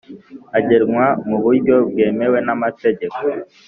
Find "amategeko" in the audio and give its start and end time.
2.55-3.19